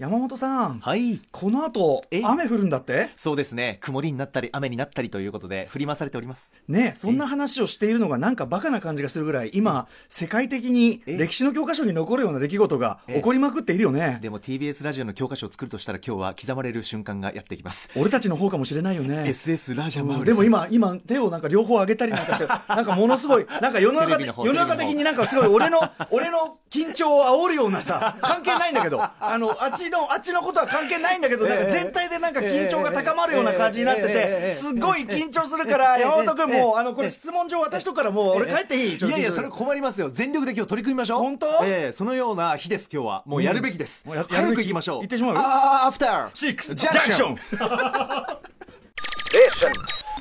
[0.00, 1.20] 山本さん、はい。
[1.30, 3.10] この後え雨降るんだって？
[3.16, 3.76] そうですね。
[3.82, 6.54] 曇りになったり、雨になったりということで、振り回されております。
[6.68, 14.20] ねそんな話をしているのがなんかバカな感じがするぐらい今世界的にえ歴史の教科書に残るような出来事がえ起こりまくっているよね。
[14.22, 17.90] でも TBS ラジオの教科書を作るとしたら今日は刻まれる瞬間がやってきます。
[17.94, 19.24] 俺たちの方かもしれないよね。
[19.24, 25.78] SS ラジャマウリでも今、今、手をなんか両方上げたりなんかして、なんかものすごい、なんか世の中 世の中的になんかすごい俺の、
[26.10, 38.96] 俺の緊張を煽るようなさ、関係ないんだけど、あの、あっちの、あっちのことは関係ないんだけど、なんか全体でなんか緊張が高まるような感じになってて、すっごい緊張するから、山本君もう、あの、これ質問状渡しとくからもう、俺帰っていい？
[38.96, 40.10] いやいや、それ困りますよ。
[40.10, 41.18] 全力で今日取り組みましょう。
[41.18, 41.46] 本当？
[41.64, 41.92] ええ。
[41.92, 43.24] そのような日です、今日は。
[43.26, 44.06] もうやるべきです。
[44.06, 45.00] もうや早く行きましょう。
[45.00, 45.36] 行ってしまう？
[45.36, 46.30] ああ、アフター。
[46.34, 47.36] シックス、ジジャンクション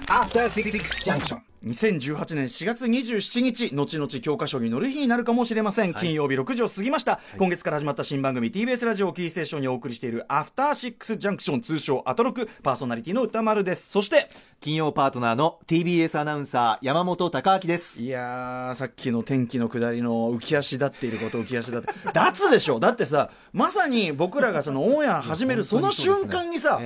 [0.10, 1.40] ャンクション After Six Junction.
[1.66, 13.90] 2018年4月27日後々教科書に載る日になるかもしれません、金曜日6時を過ぎました、今月から始まった新番組 TBS ラジオをキーステーションにお送りしているアフターシックスジャンクション通称アトロクパーソナリティの歌丸です。
[13.90, 14.30] そして
[14.62, 18.04] 金曜パートナーの TBS アナウンサー、山本貴明です。
[18.04, 21.94] いやーさっきの天気の下りの浮き足立っていること浮き足立って。
[22.14, 22.78] 脱でしょ？
[22.78, 26.82] だってさまさに僕らがそのオンエア始めるその瞬間にさ、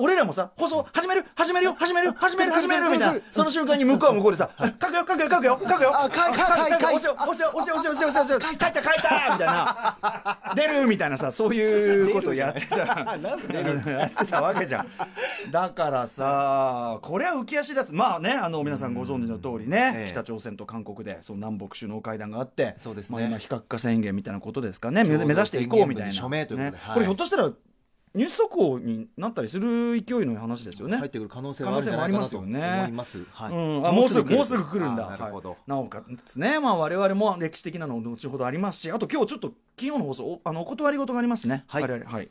[0.00, 1.24] 俺らもさ放送始める？
[1.36, 1.76] 始めるよ？
[1.78, 2.10] 始める？
[2.12, 2.52] 始める？
[2.54, 2.90] 始める？
[2.90, 3.20] みたいな。
[3.32, 5.92] その瞬間に向こうは向こうでさ 書くよ書くよ書くよ書くよ。
[5.94, 10.38] あ書い書い書い押せよ押せよ押せよ押せよ押せよ押せよ書いた書いたみたいな。
[10.56, 12.76] 出るみたいなさそういうことやってた。
[12.78, 14.88] やってたわけじゃん
[15.52, 17.94] だからさこれは浮き足立つ。
[17.94, 20.10] まあねあの皆さんご存知の通りね、ええ。
[20.10, 23.16] 北朝鮮と韓国でその南北首脳会談があってそうですね。
[23.16, 25.04] まあ、今非核化宣言みたいなことですかね。
[25.04, 26.78] 目指していこうみたいな、署名ということでね。
[26.82, 26.94] はい。
[26.94, 27.52] これひょっとしたら
[28.14, 30.98] ニュース速報になったりする勢いの話ですよね。
[30.98, 33.24] 入ってくる可能性はあるんじゃないかなと思います。
[33.32, 33.52] はい。
[33.52, 34.90] うん、あもうすぐもうすぐ来る。
[34.90, 35.06] んだ。
[35.08, 35.50] あなるほど。
[35.50, 35.58] はい。
[35.66, 41.64] なおかつね、まあ、我々も歴史的なの後ほどありますしあと今日ちょっと金曜の放送おあのお断り事がありますね。
[41.68, 41.82] はい。
[41.82, 42.30] はい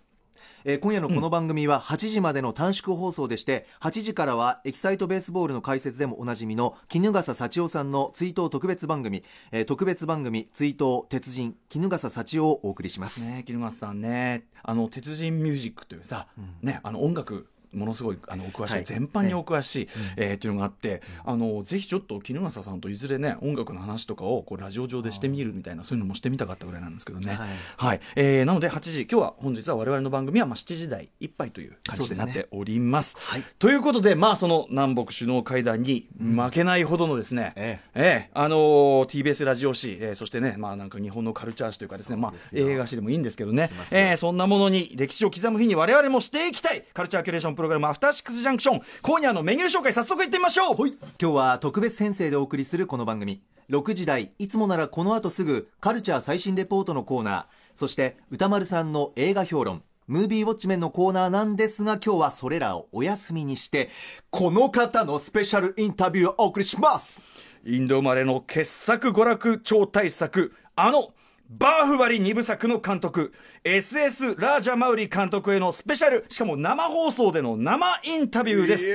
[0.66, 14.45] えー今夜のこの番組は8時までの短縮放送でして8時からはエキサイトベースボールの解説でもおなじみの衣笠幸男さんの追悼特別番組、えー特別番組追悼鉄人衣笠幸男をお送りします、ね桐松さんね。
[14.64, 16.27] あの鉄人ミュージックというさ、
[16.61, 18.83] ねあの音楽ものすごいあのお詳しい、はい。
[18.83, 27.33] 全般にお詳しい、えーっていうのがあって、あのぜひちょっと衣笠さんといずれね音楽の話とかをこうラジオ上でしてみるみたいなそういうのもしてみたかったぐらいなんですけどね。
[27.33, 27.49] はい。
[27.77, 33.17] はい、えーなので8時今日は本日は我々の番組はまあ7時台いっぱいという感じになっております。
[33.20, 33.43] はい。
[33.60, 38.27] ということでまあその南北首脳会談に負けないほどのですね、ええ。
[38.27, 43.67] えあのー TBS ラジオ誌、えーそしてね、まあなんか日本のカルチャー誌というかですね、まあ映画誌でもいいんですけどね。
[43.67, 44.02] します、よ。
[44.02, 46.83] えーそんなものに歴史を刻む日に我々もしていきたい。
[46.93, 50.76] カルチャーキュレーションプログラムアフターシックスジャンクション、今夜のメニュー紹介早速いってみましょう。
[50.88, 53.44] 今日は特別編成でお送りするこの番組。
[53.70, 57.45] 6時台いつもならこの後すぐカルチャー最新レポートのコーナー。
[57.76, 59.83] そして歌丸さんの映画評論。
[60.08, 63.92] ムービーウォッチメンのコーナーなんですが今日はそれらをお休みにして
[64.32, 67.22] この方のスペシャルインタビューをお送りします。
[67.64, 71.14] インド生まれの傑作娯楽超大作、あの、
[71.54, 73.34] バーフバリ2部作の監督、
[73.66, 78.86] SS ラージャマウリ監督へのスペシャル、しかも生放送での生インタビューです。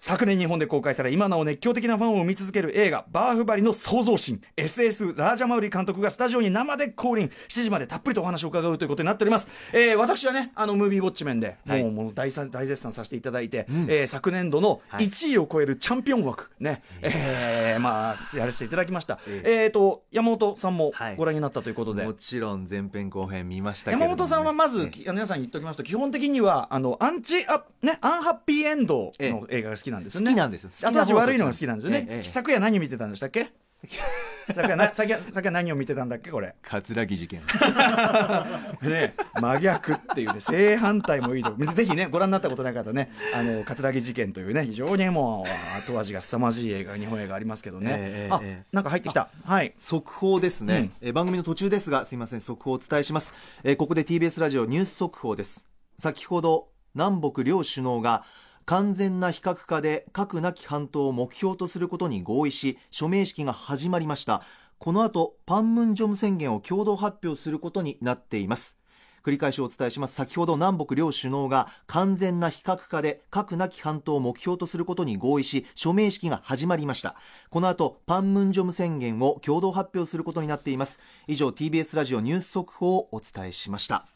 [0.00, 4.40] 昨年日本で公開され今なお熱狂的なファンを生み続ける映画「バーフバリ」の創造神。
[4.56, 11.84] SS ラージャマウリ監督がスタジオに生で降臨7時までたっぷりとお話を伺うということになっております、えー私はねあのムービーウォッチメンで、はい。
[11.84, 19.20] もうもう大さ大絶賛させていただいて、えー昨年度の1位を超えるチャンピオン枠ね、えーまあやらせていただきました。
[19.44, 21.16] えっ、と山本さんもはい。
[21.16, 30.26] ご覧になったということで、もちろん前編後編見ましたけれどもね、山本さんはまず、えき皆さんに言っておきますと基本的にはあのアンチア,、ね、アンハッピーエンドの映画が好きなんですよね。
[30.30, 30.70] 好きなんですよ。
[30.90, 32.22] 後味悪いのが好きなんですよね、ええええ。
[32.22, 33.50] 昨夜何見てたんでしたっけ？
[34.54, 36.54] 昨夜な昨夜昨夜何を見てたんだっけこれ。
[36.62, 37.40] 葛城事件。
[38.82, 41.52] ね真逆っていうね正反対もいいと。
[41.72, 49.30] ぜひねご覧になったことなかったらねあの葛城事件というね非常にもう後味が凄まじい映画日本映画ありますけどね、あええええなんか入ってきた。
[49.44, 49.74] はい。
[49.78, 53.32] 速報ですね、えー番組の途中ですがすいません速報をお伝えします、
[53.64, 55.66] えーここで TBS ラジオニュース速報です。
[55.98, 58.24] 先ほど南北両首脳が
[58.72, 64.40] 完全な非核化で核なき半島を目標とすることに合意し署名式が始まりました。
[64.78, 68.78] この後パンムンジョム宣言を共同発表することになっています。
[69.22, 70.14] 繰り返しお伝えします。
[70.14, 77.16] 先ほど南北両首脳が完全な非核化で核なき半島を目標とすることに合意し署名式が始まりました。
[77.50, 80.98] この後パンムンジョム宣言を共同発表することになっています。
[81.28, 84.06] 以上 TBS ラジオニュース速報をお伝えしました。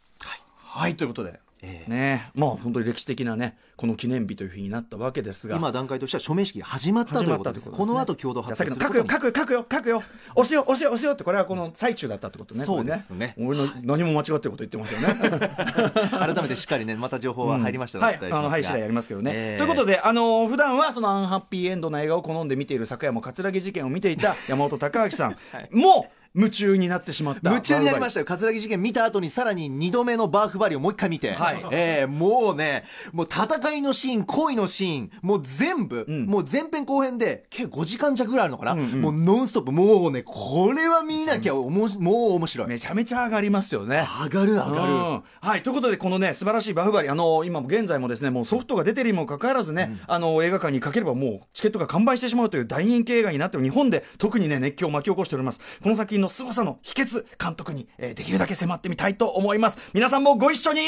[0.56, 0.96] はい。
[0.96, 1.45] ということで。
[1.86, 2.30] ね。
[2.34, 5.56] まあ本当に歴史的なねこの記念日というふうになったわけですが。
[5.56, 9.08] 今段階としては署名式が始まったということですこの後共同発表することに。
[9.08, 10.02] 書くよ書くよ書くよ。
[10.34, 12.64] 押すよ押すよ押すよってこれはこの最中だったってことね。
[12.64, 13.34] そうですね。
[13.38, 15.14] 俺の何も間違ってること言ってますよね。
[16.10, 19.32] 改めてしっかりねまた情報は入りましたはい、あの、はい、次第やりますけどね。
[19.34, 25.36] えーということで、あのー普段はそのアンハッピーエンドな映画を好んで見ている昨夜も葛城事件を見ていた山本隆明さん。
[25.70, 27.50] も夢中になってしまった。
[27.50, 28.20] 夢中になりましたた。
[28.20, 31.64] よ葛城事件見た後にさらに2度目のバーフバリをもう一回見て、はい。
[31.72, 36.26] えーもうねもう戦いのシーン恋のシーンもう全部、ん。
[36.26, 39.72] もう前編後編で計5時間弱ぐらいあるのかな、もうノンストップ。
[39.72, 42.68] もうねこれは見なきゃおもしもう面白い。
[42.68, 44.06] めちゃめちゃ上がりますよね。
[44.24, 45.22] 上がる上がる、うん。
[45.40, 55.60] はいということでこのね素晴らしいバフバリあの今も現在もですねもうソフトが出てるにもかかわらずね、あの映画館にかければもうチケットが完売してしまうという大人気映画になって日本で特にね熱狂を巻き起こしております。
[55.82, 59.78] この作品の凄さの秘訣監督に、えーできるだけ迫ってみたいと思います。
[59.92, 60.80] 皆さんもご一緒に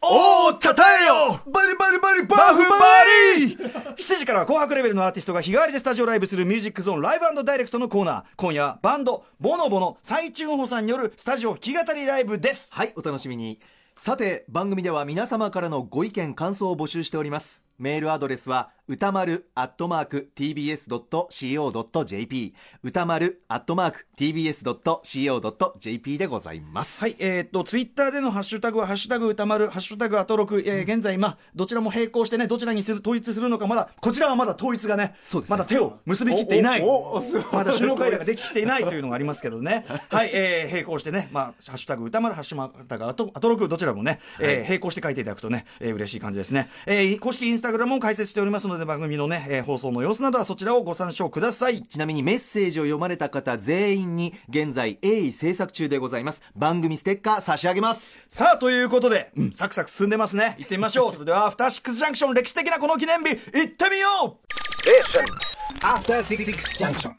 [0.00, 1.40] おーたたえよ！
[1.46, 2.86] バリバリバリババフフババ
[3.36, 8.24] リ7時からは紅白レベルのアーティストが日替わりでスタジオライブするミュージックゾーンライブダイレクトのコーナー。
[8.36, 12.68] 今夜はバンドボノボの最チューンホさんによるスタジオ弾き語りライブです。
[12.72, 13.58] はいお楽しみに。
[13.96, 24.06] さて番組では皆様からのご意見感想を募集しておりますメールアドレスは歌丸アットマーク tbs.co.jp 歌丸アットマーク
[25.02, 36.82] tbs.co.jp でございますはい、えーっと、ツイッターでのハッシュタグは、ハッシュタグ歌丸、ハッシュタグアトロク、えー現在、まあ、どちらも並行してね、どちらにする、統一するのか、まだ、こちらはまだ統一がね、そうですねまだ手を結びきっていない。
[36.82, 39.84] おおおすごいまだ首脳会談ができていないというのがありますけどね。
[40.10, 46.68] はい、えー並行してね、まあ、ハッシュタグ歌丸、ハッシュタグアトアトロク、どちらもね、えー並行して書いていただくとね、えー嬉しい感じですね。
[46.86, 51.80] えー公式インスタグラムも開設しておりますので、番組のね、えー放送の様子などはそちらをご参照ください。
[51.80, 60.56] ちなみにメッセージを読まれた方全員に現在鋭意制作中でございます番組ステッカー差し上げますさあ、ということで、うんサクサク進んでますね。
[60.58, 61.12] 行ってみましょう。
[61.12, 66.44] それでは、アフターシックスジャンクション歴史的なこの記念日、行ってみよう After Six
[66.84, 67.14] Junction.